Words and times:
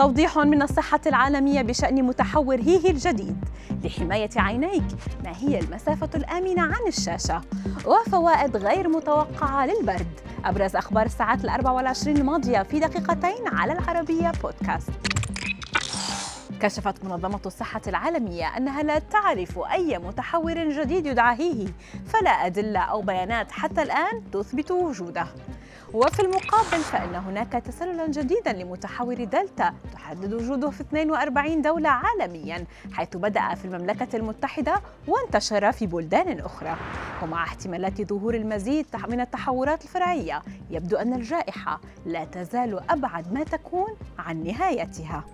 توضيح 0.00 0.38
من 0.38 0.62
الصحة 0.62 1.00
العالمية 1.06 1.62
بشأن 1.62 2.02
متحور 2.02 2.56
هيهي 2.56 2.90
الجديد 2.90 3.44
لحماية 3.84 4.30
عينيك 4.36 4.84
ما 5.24 5.32
هي 5.36 5.58
المسافة 5.58 6.08
الآمنة 6.14 6.62
عن 6.62 6.86
الشاشة 6.88 7.40
وفوائد 7.86 8.56
غير 8.56 8.88
متوقعة 8.88 9.66
للبرد 9.66 10.20
أبرز 10.44 10.76
أخبار 10.76 11.06
الساعات 11.06 11.44
الأربع 11.44 11.70
والعشرين 11.70 12.16
الماضية 12.16 12.62
في 12.62 12.80
دقيقتين 12.80 13.48
على 13.48 13.72
العربية 13.72 14.32
بودكاست. 14.42 14.90
كشفت 16.60 17.04
منظمة 17.04 17.40
الصحة 17.46 17.82
العالمية 17.86 18.56
أنها 18.56 18.82
لا 18.82 18.98
تعرف 18.98 19.58
أي 19.58 19.98
متحور 19.98 20.70
جديد 20.70 21.06
يدعى 21.06 21.38
هيهي 21.38 21.68
فلا 22.06 22.30
أدلة 22.30 22.80
أو 22.80 23.02
بيانات 23.02 23.52
حتى 23.52 23.82
الآن 23.82 24.30
تثبت 24.32 24.70
وجوده. 24.70 25.26
وفي 25.94 26.22
المقابل 26.22 26.78
فإن 26.78 27.14
هناك 27.14 27.52
تسللا 27.52 28.06
جديدا 28.06 28.52
لمتحور 28.52 29.24
دلتا 29.24 29.74
تحدد 29.92 30.32
وجوده 30.34 30.70
في 30.70 30.80
42 30.80 31.62
دولة 31.62 31.88
عالميا 31.88 32.64
حيث 32.92 33.16
بدأ 33.16 33.54
في 33.54 33.64
المملكة 33.64 34.16
المتحدة 34.16 34.80
وانتشر 35.08 35.72
في 35.72 35.86
بلدان 35.86 36.40
أخرى. 36.40 36.76
ومع 37.22 37.44
احتمالات 37.44 38.02
ظهور 38.02 38.34
المزيد 38.34 38.86
من 39.08 39.20
التحورات 39.20 39.84
الفرعية 39.84 40.42
يبدو 40.70 40.96
أن 40.96 41.12
الجائحة 41.14 41.80
لا 42.06 42.24
تزال 42.24 42.90
أبعد 42.90 43.32
ما 43.32 43.44
تكون 43.44 43.96
عن 44.18 44.44
نهايتها. 44.44 45.24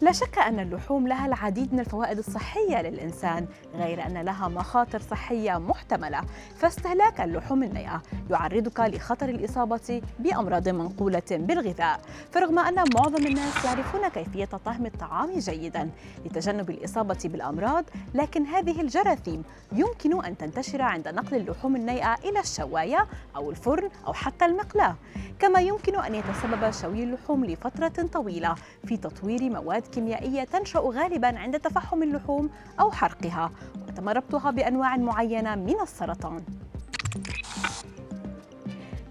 لا 0.00 0.12
شك 0.12 0.38
أن 0.38 0.60
اللحوم 0.60 1.08
لها 1.08 1.26
العديد 1.26 1.72
من 1.72 1.80
الفوائد 1.80 2.18
الصحية 2.18 2.82
للإنسان 2.82 3.46
غير 3.74 4.06
أن 4.06 4.18
لها 4.18 4.48
مخاطر 4.48 5.00
صحية 5.00 5.58
محتملة. 5.58 6.20
فاستهلاك 6.56 7.20
اللحوم 7.20 7.62
النيئة 7.62 8.02
يعرضك 8.30 8.80
لخطر 8.80 9.28
الإصابة 9.28 10.02
بأمراض 10.18 10.68
منقولة 10.68 11.22
بالغذاء. 11.30 12.00
فرغم 12.32 12.58
أن 12.58 12.74
معظم 12.74 13.26
الناس 13.26 13.64
يعرفون 13.64 14.08
كيفية 14.08 14.44
طهي 14.44 14.86
الطعام 14.86 15.38
جيدا 15.38 15.90
لتجنب 16.24 16.70
الإصابة 16.70 17.18
بالأمراض 17.24 17.84
لكن 18.14 18.46
هذه 18.46 18.80
الجراثيم 18.80 19.42
يمكن 19.72 20.24
أن 20.24 20.36
تنتشر 20.36 20.82
عند 20.82 21.08
نقل 21.08 21.36
اللحوم 21.36 21.76
النيئة 21.76 22.14
إلى 22.14 22.40
الشواية 22.40 23.06
أو 23.36 23.50
الفرن 23.50 23.90
أو 24.06 24.12
حتى 24.12 24.44
المقلاة. 24.44 24.96
كما 25.38 25.60
يمكن 25.60 25.96
أن 26.00 26.14
يتسبب 26.14 26.70
شوي 26.70 27.04
اللحوم 27.04 27.44
لفترة 27.44 28.06
طويلة 28.12 28.54
في 28.86 28.96
تطوير 28.96 29.42
مواد 29.50 29.89
كيميائية 29.90 30.44
تنشأ 30.44 30.78
غالبا 30.78 31.38
عند 31.38 31.60
تفحم 31.60 32.02
اللحوم 32.02 32.50
أو 32.80 32.90
حرقها 32.90 33.50
وتم 33.88 34.08
ربطها 34.08 34.50
بأنواع 34.50 34.96
معينة 34.96 35.54
من 35.54 35.80
السرطان. 35.82 36.42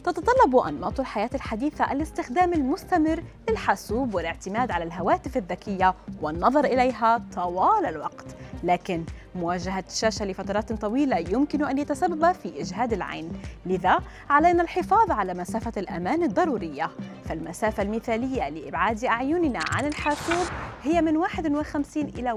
تتطلب 0.03 0.55
أنماط 0.55 0.99
الحياة 0.99 1.29
الحديثة 1.33 1.91
الاستخدام 1.91 2.53
المستمر 2.53 3.23
للحاسوب 3.49 4.15
والاعتماد 4.15 4.71
على 4.71 4.83
الهواتف 4.83 5.37
الذكية 5.37 5.95
والنظر 6.21 6.65
إليها 6.65 7.21
طوال 7.35 7.85
الوقت. 7.85 8.25
لكن 8.63 9.03
مواجهة 9.35 9.83
الشاشة 9.87 10.25
لفترات 10.25 10.73
طويلة 10.73 11.17
يمكن 11.17 11.63
أن 11.63 11.77
يتسبب 11.77 12.31
في 12.31 12.61
إجهاد 12.61 12.93
العين. 12.93 13.31
لذا 13.65 13.99
علينا 14.29 14.63
الحفاظ 14.63 15.11
على 15.11 15.33
مسافة 15.33 15.71
الأمان 15.77 16.23
الضرورية. 16.23 16.89
فالمسافة 17.25 17.83
المثالية 17.83 18.49
لإبعاد 18.49 19.05
أعيننا 19.05 19.59
عن 19.71 19.85
الحاسوب 19.85 20.47
هي 20.83 21.01
من 21.01 21.17
51 21.17 22.03
إلى 22.03 22.33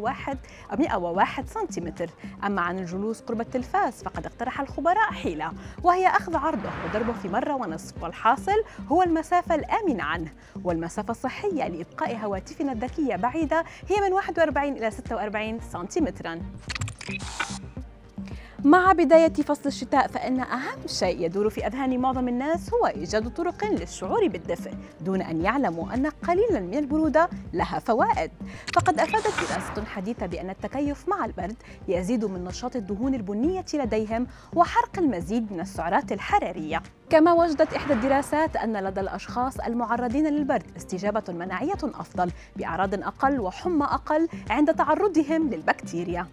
101 0.79 1.49
سنتيمتر. 1.49 2.11
أما 2.45 2.63
عن 2.63 2.79
الجلوس 2.79 3.21
قرب 3.21 3.41
التلفاز 3.41 4.03
فقد 4.03 4.27
اقترح 4.27 4.61
الخبراء 4.61 5.13
حيلة 5.13 5.53
وهي 5.83 6.07
أخذ 6.07 6.37
عرضه 6.37 6.71
وضربه 6.85 7.13
في 7.13 7.29
مرة 7.29 7.55
ونصف 7.55 8.03
والحاصل 8.03 8.65
هو 8.89 9.03
المسافة 9.03 9.55
الآمنة 9.55 10.03
عنه. 10.05 10.33
والمسافة 10.65 11.11
الصحية 11.11 11.69
لإبقاء 11.69 12.17
هواتفنا 12.17 12.73
الذكية 12.73 13.17
بعيدة 13.17 13.65
هي 13.89 14.01
من 14.01 14.13
41 14.13 14.73
إلى 14.73 14.91
46 14.91 15.61
سنتيمترا. 15.61 16.41
مع 18.65 18.93
بداية 18.93 19.33
فصل 19.33 19.67
الشتاء 19.67 20.07
فإن 20.07 20.41
أهم 20.41 20.79
شيء 20.87 21.21
يدور 21.21 21.51
في 21.51 21.67
أذهان 21.67 22.01
معظم 22.01 22.29
الناس 22.29 22.75
هو 22.75 22.87
إيجاد 22.87 23.35
طرق 23.35 23.65
للشعور 23.65 24.29
بالدفء 24.29 24.71
دون 25.01 25.23
أن 25.23 25.41
يعلموا 25.41 25.95
أن 25.95 26.07
قليلا 26.07 26.61
من 26.61 26.75
البرودة 26.75 27.29
لها 27.53 27.79
فوائد. 27.79 28.31
فقد 28.75 29.01
أفادت 29.01 29.27
دراسة 29.27 29.85
حديثة 29.85 30.27
بأن 30.27 30.51
التكيف 30.51 31.09
مع 31.09 31.25
البرد 31.25 31.57
يزيد 31.89 32.25
من 32.25 32.45
نشاط 32.45 32.77
الدهون 32.77 33.15
البنية 33.15 33.65
لديهم 33.75 34.27
وحرق 34.55 34.99
المزيد 34.99 35.53
من 35.53 35.61
السعرات 35.61 36.13
الحرارية. 36.13 36.83
كما 37.11 37.33
وجدت 37.33 37.75
إحدى 37.75 37.93
الدراسات 37.93 38.57
أن 38.57 38.77
لدى 38.77 39.01
الأشخاص 39.01 39.61
المعرضين 39.61 40.27
للبرد 40.27 40.77
استجابة 40.77 41.25
مناعية 41.29 41.79
أفضل 41.85 42.31
بأعراض 42.57 42.95
أقل 42.95 43.41
وحمى 43.41 43.85
أقل 43.85 44.29
عند 44.51 44.75
تعرضهم 44.75 45.51
للبكتيريا. 45.51 46.27